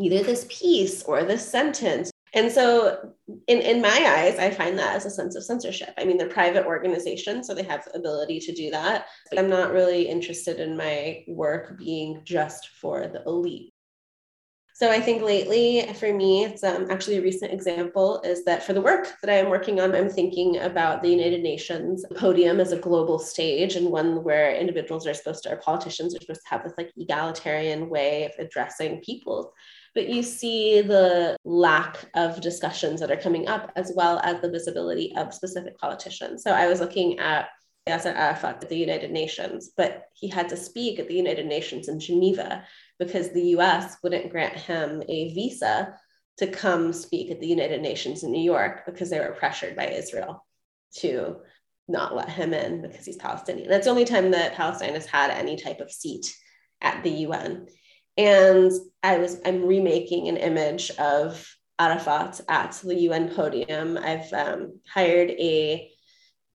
either 0.00 0.22
this 0.22 0.46
piece 0.48 1.02
or 1.04 1.24
this 1.24 1.48
sentence? 1.48 2.10
And 2.34 2.50
so, 2.50 3.12
in, 3.46 3.60
in 3.60 3.80
my 3.80 3.88
eyes, 3.88 4.40
I 4.40 4.50
find 4.50 4.76
that 4.78 4.96
as 4.96 5.06
a 5.06 5.10
sense 5.10 5.36
of 5.36 5.44
censorship. 5.44 5.94
I 5.96 6.04
mean, 6.04 6.18
they're 6.18 6.28
private 6.28 6.66
organizations, 6.66 7.46
so 7.46 7.54
they 7.54 7.62
have 7.62 7.84
the 7.84 7.96
ability 7.96 8.40
to 8.40 8.52
do 8.52 8.70
that. 8.70 9.06
But 9.30 9.38
I'm 9.38 9.48
not 9.48 9.72
really 9.72 10.08
interested 10.08 10.58
in 10.58 10.76
my 10.76 11.22
work 11.28 11.78
being 11.78 12.22
just 12.24 12.70
for 12.80 13.06
the 13.06 13.22
elite. 13.24 13.73
So 14.76 14.90
I 14.90 15.00
think 15.00 15.22
lately 15.22 15.88
for 15.94 16.12
me, 16.12 16.46
it's 16.46 16.64
um, 16.64 16.90
actually 16.90 17.18
a 17.18 17.22
recent 17.22 17.52
example 17.52 18.20
is 18.22 18.44
that 18.44 18.64
for 18.64 18.72
the 18.72 18.80
work 18.80 19.06
that 19.22 19.30
I 19.30 19.34
am 19.34 19.48
working 19.48 19.78
on, 19.78 19.94
I'm 19.94 20.08
thinking 20.08 20.58
about 20.58 21.00
the 21.00 21.10
United 21.10 21.44
Nations 21.44 22.04
podium 22.16 22.58
as 22.58 22.72
a 22.72 22.80
global 22.80 23.20
stage 23.20 23.76
and 23.76 23.92
one 23.92 24.24
where 24.24 24.52
individuals 24.52 25.06
are 25.06 25.14
supposed 25.14 25.44
to, 25.44 25.52
or 25.52 25.58
politicians 25.58 26.16
are 26.16 26.20
supposed 26.20 26.40
to 26.40 26.48
have 26.48 26.64
this 26.64 26.72
like 26.76 26.90
egalitarian 26.96 27.88
way 27.88 28.24
of 28.24 28.32
addressing 28.44 29.00
people. 29.02 29.52
But 29.94 30.08
you 30.08 30.24
see 30.24 30.80
the 30.80 31.36
lack 31.44 32.10
of 32.16 32.40
discussions 32.40 32.98
that 32.98 33.12
are 33.12 33.16
coming 33.16 33.46
up, 33.46 33.70
as 33.76 33.92
well 33.94 34.18
as 34.24 34.40
the 34.40 34.50
visibility 34.50 35.14
of 35.16 35.32
specific 35.32 35.78
politicians. 35.78 36.42
So 36.42 36.50
I 36.50 36.66
was 36.66 36.80
looking 36.80 37.20
at 37.20 37.46
Yasser 37.88 38.14
Arafat 38.14 38.64
at 38.64 38.68
the 38.68 38.78
United 38.78 39.12
Nations, 39.12 39.70
but 39.76 40.06
he 40.14 40.28
had 40.28 40.48
to 40.48 40.56
speak 40.56 40.98
at 40.98 41.06
the 41.06 41.14
United 41.14 41.46
Nations 41.46 41.86
in 41.86 42.00
Geneva 42.00 42.64
because 42.98 43.30
the 43.30 43.48
US 43.56 43.96
wouldn't 44.02 44.30
grant 44.30 44.56
him 44.56 45.02
a 45.08 45.34
visa 45.34 45.94
to 46.38 46.46
come 46.46 46.92
speak 46.92 47.30
at 47.30 47.40
the 47.40 47.46
United 47.46 47.80
Nations 47.80 48.22
in 48.22 48.32
New 48.32 48.42
York 48.42 48.84
because 48.86 49.10
they 49.10 49.20
were 49.20 49.36
pressured 49.38 49.76
by 49.76 49.86
Israel 49.86 50.44
to 50.96 51.36
not 51.86 52.14
let 52.14 52.28
him 52.28 52.54
in 52.54 52.82
because 52.82 53.04
he's 53.04 53.16
Palestinian. 53.16 53.68
That's 53.68 53.84
the 53.84 53.90
only 53.90 54.04
time 54.04 54.30
that 54.30 54.54
Palestine 54.54 54.94
has 54.94 55.06
had 55.06 55.30
any 55.30 55.56
type 55.56 55.80
of 55.80 55.92
seat 55.92 56.34
at 56.80 57.02
the 57.02 57.10
UN. 57.10 57.66
And 58.16 58.72
I 59.02 59.18
was 59.18 59.40
I'm 59.44 59.64
remaking 59.64 60.28
an 60.28 60.36
image 60.36 60.90
of 60.92 61.46
Arafat 61.78 62.40
at 62.48 62.72
the 62.84 62.94
UN 62.94 63.34
podium. 63.34 63.98
I've 63.98 64.32
um, 64.32 64.80
hired 64.92 65.30
a 65.30 65.90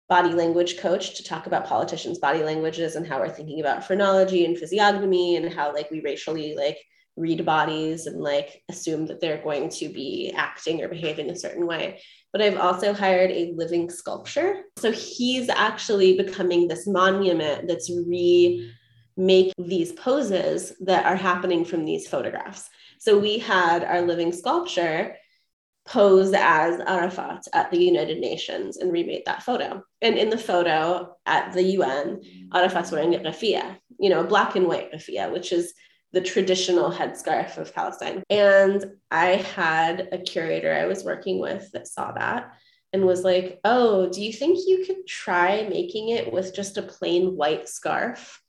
body 0.09 0.33
language 0.33 0.79
coach 0.79 1.15
to 1.15 1.23
talk 1.23 1.45
about 1.45 1.67
politicians' 1.67 2.17
body 2.17 2.43
languages 2.43 2.95
and 2.95 3.07
how 3.07 3.19
we're 3.19 3.29
thinking 3.29 3.59
about 3.59 3.85
phrenology 3.85 4.43
and 4.43 4.57
physiognomy 4.57 5.35
and 5.35 5.53
how 5.53 5.73
like 5.73 5.89
we 5.91 6.01
racially 6.01 6.55
like 6.55 6.77
read 7.15 7.45
bodies 7.45 8.07
and 8.07 8.19
like 8.21 8.63
assume 8.69 9.05
that 9.05 9.21
they're 9.21 9.43
going 9.43 9.69
to 9.69 9.89
be 9.89 10.33
acting 10.35 10.81
or 10.81 10.87
behaving 10.87 11.29
a 11.29 11.35
certain 11.35 11.67
way. 11.67 12.01
But 12.31 12.41
I've 12.41 12.57
also 12.57 12.93
hired 12.93 13.29
a 13.31 13.53
living 13.55 13.89
sculpture. 13.89 14.63
So 14.77 14.91
he's 14.91 15.49
actually 15.49 16.17
becoming 16.17 16.67
this 16.67 16.87
monument 16.87 17.67
that's 17.67 17.91
remake 17.91 19.53
these 19.57 19.91
poses 19.91 20.73
that 20.81 21.05
are 21.05 21.15
happening 21.15 21.65
from 21.65 21.85
these 21.85 22.07
photographs. 22.07 22.69
So 22.99 23.19
we 23.19 23.37
had 23.37 23.83
our 23.83 24.01
living 24.01 24.31
sculpture 24.31 25.15
pose 25.89 26.33
as 26.35 26.79
Arafat 26.81 27.47
at 27.51 27.71
the 27.71 27.83
United 27.83 28.19
Nations 28.19 28.77
and 28.77 28.91
remade 28.91 29.23
that 29.25 29.41
photo. 29.41 29.83
And 30.03 30.17
in 30.17 30.29
the 30.29 30.37
photo 30.37 31.15
at 31.25 31.51
the 31.53 31.63
UN, 31.63 32.21
Arafat's 32.53 32.91
wearing 32.91 33.15
a 33.15 33.19
kafia, 33.19 33.77
you 33.99 34.09
know, 34.11 34.19
a 34.19 34.27
black 34.27 34.55
and 34.55 34.67
white 34.67 34.93
kafia, 34.93 35.33
which 35.33 35.51
is 35.51 35.73
the 36.13 36.21
traditional 36.21 36.91
headscarf 36.91 37.57
of 37.57 37.73
Palestine. 37.73 38.21
And 38.29 38.85
I 39.09 39.37
had 39.55 40.09
a 40.11 40.19
curator 40.19 40.71
I 40.71 40.85
was 40.85 41.03
working 41.03 41.39
with 41.39 41.71
that 41.71 41.87
saw 41.87 42.11
that 42.11 42.53
and 42.93 43.05
was 43.05 43.23
like, 43.23 43.59
Oh, 43.65 44.09
do 44.09 44.21
you 44.21 44.31
think 44.31 44.59
you 44.67 44.85
could 44.85 45.07
try 45.07 45.67
making 45.67 46.09
it 46.09 46.31
with 46.31 46.55
just 46.55 46.77
a 46.77 46.83
plain 46.83 47.35
white 47.35 47.67
scarf? 47.67 48.39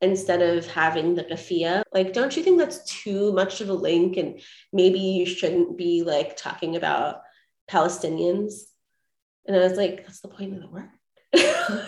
Instead 0.00 0.42
of 0.42 0.66
having 0.66 1.14
the 1.14 1.24
kafia 1.24 1.82
like 1.92 2.12
don't 2.12 2.36
you 2.36 2.42
think 2.42 2.58
that's 2.58 2.84
too 2.84 3.32
much 3.32 3.60
of 3.60 3.68
a 3.68 3.74
link? 3.74 4.16
And 4.16 4.40
maybe 4.72 4.98
you 4.98 5.26
shouldn't 5.26 5.78
be 5.78 6.02
like 6.02 6.36
talking 6.36 6.76
about 6.76 7.22
palestinians. 7.70 8.54
And 9.46 9.56
i 9.56 9.60
was 9.60 9.78
like 9.78 10.06
that's 10.06 10.20
the 10.20 10.28
point 10.28 10.54
of 10.54 10.60
the 10.60 10.68
work. 10.68 10.90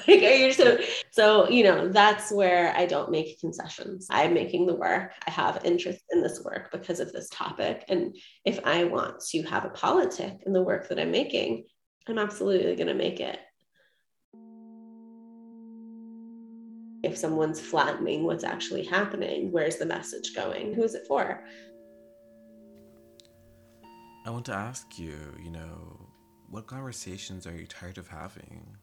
Like 0.09 0.23
are 0.23 0.35
you 0.35 0.53
so 0.53 0.79
so 1.13 1.49
you 1.49 1.63
know 1.63 1.89
that's 1.89 2.33
where 2.33 2.75
i 2.77 2.85
don't 2.87 3.11
make 3.11 3.41
concessions. 3.41 4.09
I'm 4.11 4.35
making 4.35 4.67
the 4.67 4.75
work. 4.75 5.13
I 5.27 5.31
have 5.31 5.65
interest 5.65 6.01
in 6.11 6.23
this 6.23 6.43
work 6.45 6.73
because 6.73 7.01
of 7.01 7.13
this 7.13 7.29
topic. 7.29 7.85
And 7.89 8.17
if 8.45 8.61
i 8.65 8.85
want 8.85 9.21
to 9.31 9.43
have 9.43 9.65
a 9.65 9.71
politic 9.71 10.43
in 10.47 10.53
the 10.53 10.63
work 10.63 10.89
that 10.89 10.99
i'm 10.99 11.11
making 11.11 11.65
i'm 12.09 12.19
absolutely 12.19 12.75
going 12.75 12.89
to 12.89 12.95
make 12.95 13.21
it 13.21 13.39
if 17.03 17.17
someone's 17.17 17.61
flattening 17.61 18.25
what's 18.25 18.45
actually 18.45 18.85
happening 18.85 19.53
where's 19.53 19.77
the 19.77 19.87
message 19.87 20.35
going? 20.35 20.75
Who's 20.75 20.95
it 20.95 21.07
for? 21.07 21.45
I 24.27 24.31
want 24.31 24.45
to 24.47 24.55
ask 24.55 24.99
you 24.99 25.17
you 25.43 25.51
know 25.51 26.09
what 26.51 26.67
conversations 26.67 27.47
are 27.47 27.55
you 27.55 27.67
tired 27.67 27.99
of 27.99 28.09
having? 28.09 28.77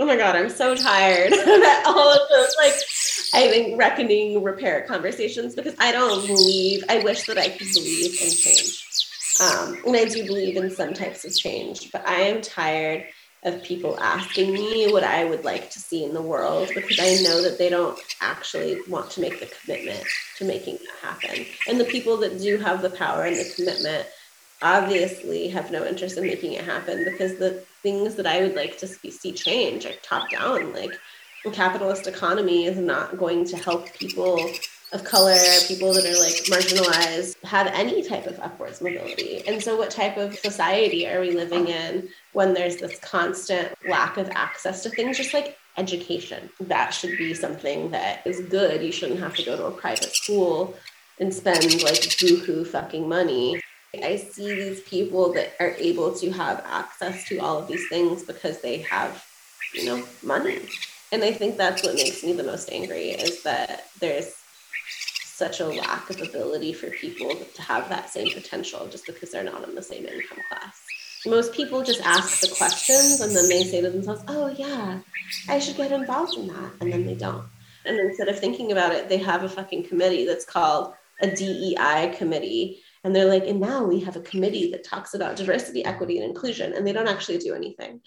Oh 0.00 0.06
my 0.06 0.16
god 0.16 0.36
i'm 0.36 0.48
so 0.48 0.76
tired 0.76 1.32
of 1.32 1.62
all 1.86 2.12
of 2.12 2.20
those 2.30 2.54
like 2.56 2.74
i 3.34 3.48
think 3.48 3.76
reckoning 3.76 4.42
repair 4.44 4.82
conversations 4.86 5.56
because 5.56 5.74
i 5.80 5.90
don't 5.90 6.24
believe 6.24 6.84
i 6.88 7.00
wish 7.00 7.26
that 7.26 7.36
i 7.36 7.48
could 7.48 7.66
believe 7.74 8.12
in 8.22 8.30
change. 8.30 8.84
Um, 9.40 9.76
and 9.86 9.96
i 9.96 10.04
do 10.04 10.24
believe 10.24 10.56
in 10.56 10.70
some 10.70 10.94
types 10.94 11.24
of 11.24 11.36
change 11.36 11.90
but 11.90 12.06
i 12.06 12.20
am 12.20 12.40
tired 12.40 13.06
of 13.44 13.62
people 13.62 13.98
asking 14.00 14.52
me 14.52 14.92
what 14.92 15.04
I 15.04 15.24
would 15.24 15.44
like 15.44 15.70
to 15.70 15.78
see 15.78 16.04
in 16.04 16.12
the 16.12 16.22
world 16.22 16.70
because 16.74 16.98
I 16.98 17.22
know 17.22 17.42
that 17.42 17.56
they 17.56 17.68
don't 17.68 17.98
actually 18.20 18.80
want 18.88 19.10
to 19.12 19.20
make 19.20 19.38
the 19.38 19.46
commitment 19.46 20.02
to 20.38 20.44
making 20.44 20.78
that 20.78 21.20
happen. 21.20 21.46
And 21.68 21.78
the 21.78 21.84
people 21.84 22.16
that 22.18 22.40
do 22.40 22.58
have 22.58 22.82
the 22.82 22.90
power 22.90 23.22
and 23.24 23.36
the 23.36 23.52
commitment 23.54 24.06
obviously 24.60 25.48
have 25.48 25.70
no 25.70 25.86
interest 25.86 26.18
in 26.18 26.24
making 26.24 26.54
it 26.54 26.64
happen 26.64 27.04
because 27.04 27.38
the 27.38 27.64
things 27.82 28.16
that 28.16 28.26
I 28.26 28.40
would 28.40 28.56
like 28.56 28.76
to 28.78 28.88
see 28.88 29.32
change 29.32 29.86
are 29.86 29.94
top 30.02 30.30
down. 30.30 30.72
Like 30.72 30.98
a 31.46 31.50
capitalist 31.50 32.08
economy 32.08 32.66
is 32.66 32.76
not 32.76 33.18
going 33.18 33.44
to 33.46 33.56
help 33.56 33.92
people 33.94 34.50
of 34.92 35.04
color, 35.04 35.36
people 35.66 35.92
that 35.92 36.04
are 36.04 36.18
like 36.18 36.44
marginalized, 36.46 37.42
have 37.44 37.66
any 37.68 38.02
type 38.02 38.26
of 38.26 38.38
upwards 38.40 38.80
mobility. 38.80 39.46
And 39.46 39.62
so, 39.62 39.76
what 39.76 39.90
type 39.90 40.16
of 40.16 40.34
society 40.36 41.06
are 41.06 41.20
we 41.20 41.32
living 41.32 41.68
in 41.68 42.08
when 42.32 42.54
there's 42.54 42.76
this 42.76 42.98
constant 43.00 43.72
lack 43.88 44.16
of 44.16 44.30
access 44.30 44.82
to 44.84 44.90
things, 44.90 45.16
just 45.16 45.34
like 45.34 45.58
education? 45.76 46.48
That 46.60 46.90
should 46.90 47.18
be 47.18 47.34
something 47.34 47.90
that 47.90 48.26
is 48.26 48.40
good. 48.40 48.82
You 48.82 48.92
shouldn't 48.92 49.20
have 49.20 49.34
to 49.36 49.44
go 49.44 49.56
to 49.56 49.66
a 49.66 49.70
private 49.70 50.14
school 50.14 50.74
and 51.20 51.32
spend 51.32 51.64
like 51.82 52.00
buku 52.18 52.66
fucking 52.66 53.08
money. 53.08 53.60
I 54.02 54.16
see 54.16 54.54
these 54.54 54.80
people 54.82 55.32
that 55.32 55.52
are 55.60 55.74
able 55.78 56.14
to 56.16 56.30
have 56.32 56.62
access 56.66 57.26
to 57.28 57.38
all 57.38 57.58
of 57.58 57.68
these 57.68 57.88
things 57.88 58.22
because 58.22 58.60
they 58.60 58.78
have, 58.78 59.24
you 59.72 59.86
know, 59.86 60.04
money. 60.22 60.60
And 61.10 61.24
I 61.24 61.32
think 61.32 61.56
that's 61.56 61.82
what 61.82 61.94
makes 61.94 62.22
me 62.22 62.34
the 62.34 62.42
most 62.42 62.70
angry 62.70 63.10
is 63.10 63.42
that 63.42 63.86
there's 63.98 64.34
such 65.38 65.60
a 65.60 65.66
lack 65.66 66.10
of 66.10 66.20
ability 66.20 66.72
for 66.72 66.90
people 66.90 67.30
to 67.54 67.62
have 67.62 67.88
that 67.88 68.10
same 68.10 68.28
potential 68.34 68.88
just 68.88 69.06
because 69.06 69.30
they're 69.30 69.44
not 69.44 69.66
in 69.68 69.76
the 69.76 69.82
same 69.82 70.04
income 70.04 70.40
class. 70.48 70.82
Most 71.26 71.52
people 71.52 71.84
just 71.84 72.00
ask 72.04 72.40
the 72.40 72.52
questions 72.56 73.20
and 73.20 73.34
then 73.34 73.48
they 73.48 73.62
say 73.62 73.80
to 73.80 73.90
themselves, 73.90 74.22
oh, 74.26 74.48
yeah, 74.48 74.98
I 75.48 75.60
should 75.60 75.76
get 75.76 75.92
involved 75.92 76.36
in 76.36 76.48
that. 76.48 76.72
And 76.80 76.92
then 76.92 77.06
they 77.06 77.14
don't. 77.14 77.44
And 77.84 78.00
instead 78.00 78.28
of 78.28 78.38
thinking 78.38 78.72
about 78.72 78.92
it, 78.92 79.08
they 79.08 79.18
have 79.18 79.44
a 79.44 79.48
fucking 79.48 79.84
committee 79.84 80.26
that's 80.26 80.44
called 80.44 80.94
a 81.22 81.30
DEI 81.30 82.14
committee. 82.16 82.80
And 83.04 83.14
they're 83.14 83.28
like, 83.28 83.46
and 83.46 83.60
now 83.60 83.84
we 83.84 84.00
have 84.00 84.16
a 84.16 84.20
committee 84.20 84.72
that 84.72 84.84
talks 84.84 85.14
about 85.14 85.36
diversity, 85.36 85.84
equity, 85.84 86.18
and 86.18 86.28
inclusion. 86.28 86.72
And 86.72 86.84
they 86.84 86.92
don't 86.92 87.08
actually 87.08 87.38
do 87.38 87.54
anything. 87.54 88.00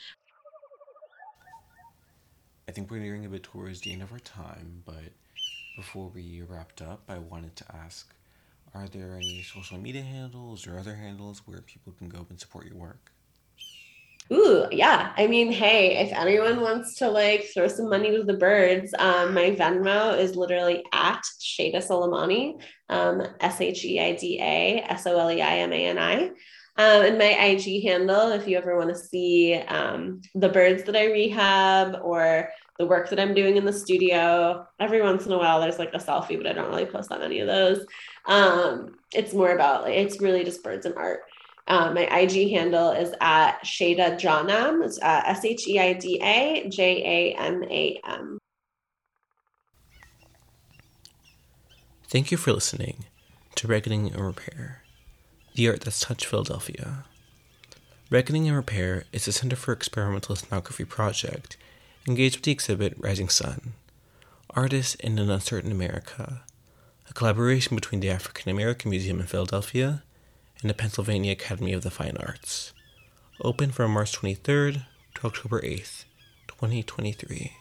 I 2.67 2.73
think 2.73 2.91
we're 2.91 3.00
nearing 3.00 3.25
a 3.25 3.29
bit 3.29 3.43
towards 3.43 3.81
the 3.81 3.93
end 3.93 4.01
of 4.01 4.11
our 4.11 4.19
time, 4.19 4.83
but 4.85 5.13
before 5.75 6.09
we 6.13 6.41
wrapped 6.47 6.81
up, 6.81 7.03
I 7.07 7.17
wanted 7.19 7.55
to 7.57 7.75
ask 7.75 8.13
are 8.73 8.87
there 8.87 9.15
any 9.15 9.41
social 9.41 9.77
media 9.77 10.01
handles 10.01 10.65
or 10.65 10.79
other 10.79 10.95
handles 10.95 11.41
where 11.45 11.61
people 11.61 11.91
can 11.91 12.07
go 12.07 12.25
and 12.29 12.39
support 12.39 12.65
your 12.65 12.77
work? 12.77 13.11
Ooh, 14.31 14.65
yeah. 14.71 15.11
I 15.17 15.27
mean, 15.27 15.51
hey, 15.51 15.97
if 15.97 16.13
anyone 16.13 16.61
wants 16.61 16.95
to 16.99 17.09
like 17.09 17.49
throw 17.53 17.67
some 17.67 17.89
money 17.89 18.15
to 18.15 18.23
the 18.23 18.37
birds, 18.37 18.93
um, 18.97 19.33
my 19.33 19.51
Venmo 19.51 20.17
is 20.17 20.37
literally 20.37 20.85
at 20.93 21.21
Sheida 21.41 21.85
Soleimani, 21.85 22.61
um, 22.87 23.23
S 23.41 23.59
H 23.59 23.83
E 23.83 23.99
I 23.99 24.13
D 24.15 24.39
A 24.39 24.85
S 24.87 25.05
O 25.05 25.19
L 25.19 25.31
E 25.31 25.41
I 25.41 25.57
M 25.57 25.73
A 25.73 25.85
N 25.87 25.97
I. 25.97 26.29
Um, 26.77 27.05
and 27.05 27.17
my 27.17 27.25
IG 27.25 27.83
handle, 27.83 28.31
if 28.31 28.47
you 28.47 28.57
ever 28.57 28.77
want 28.77 28.89
to 28.89 28.95
see 28.95 29.55
um, 29.55 30.21
the 30.33 30.47
birds 30.47 30.83
that 30.83 30.95
I 30.95 31.11
rehab 31.11 31.99
or 32.01 32.49
the 32.81 32.88
work 32.88 33.11
that 33.11 33.19
I'm 33.19 33.35
doing 33.35 33.57
in 33.57 33.65
the 33.65 33.71
studio, 33.71 34.65
every 34.79 35.03
once 35.03 35.27
in 35.27 35.31
a 35.31 35.38
while 35.38 35.61
there's 35.61 35.77
like 35.77 35.93
a 35.93 36.00
selfie, 36.00 36.35
but 36.35 36.47
I 36.47 36.53
don't 36.53 36.69
really 36.69 36.88
post 36.88 37.09
that 37.09 37.19
many 37.19 37.39
of 37.39 37.47
those. 37.47 37.85
Um, 38.25 38.95
it's 39.13 39.35
more 39.35 39.51
about 39.51 39.83
like, 39.83 39.93
it's 39.93 40.19
really 40.19 40.43
just 40.43 40.63
birds 40.63 40.88
and 40.88 40.95
art. 40.95 41.19
Um, 41.67 41.93
my 41.93 42.05
IG 42.05 42.50
handle 42.50 42.89
is 42.89 43.13
at 43.21 43.63
Sheida 43.63 44.19
Janam. 44.19 44.83
It's 44.83 45.00
uh, 45.00 45.21
S 45.27 45.45
H 45.45 45.67
E 45.67 45.79
I 45.79 45.93
D 45.93 46.19
A 46.23 46.67
J 46.69 47.35
A 47.35 47.39
M 47.39 47.63
A 47.65 48.01
M. 48.03 48.39
Thank 52.09 52.31
you 52.31 52.38
for 52.38 52.51
listening 52.51 53.05
to 53.57 53.67
Reckoning 53.67 54.11
and 54.11 54.25
Repair, 54.25 54.81
the 55.53 55.69
art 55.69 55.81
that's 55.81 56.00
touched 56.00 56.25
Philadelphia. 56.25 57.05
Reckoning 58.09 58.47
and 58.47 58.57
Repair 58.57 59.03
is 59.13 59.27
a 59.27 59.31
Center 59.31 59.55
for 59.55 59.71
Experimental 59.71 60.35
Ethnography 60.35 60.83
project 60.83 61.57
engaged 62.08 62.38
with 62.38 62.43
the 62.43 62.51
exhibit 62.51 62.96
Rising 62.98 63.29
Sun 63.29 63.74
Artists 64.50 64.96
in 64.96 65.17
an 65.20 65.29
Uncertain 65.29 65.72
America, 65.72 66.43
a 67.10 67.13
collaboration 67.13 67.75
between 67.75 68.01
the 68.01 68.10
African 68.10 68.51
American 68.51 68.89
Museum 68.89 69.20
in 69.20 69.27
Philadelphia 69.27 70.03
and 70.62 70.70
the 70.70 70.74
Pennsylvania 70.74 71.31
Academy 71.31 71.74
of 71.74 71.84
the 71.84 71.91
Fine 71.91 72.17
Arts. 72.17 72.74
Open 73.41 73.72
from 73.72 73.91
March 73.91 74.12
23rd 74.20 74.86
to 75.15 75.27
October 75.27 75.62
8th, 75.62 76.05
2023. 76.48 77.53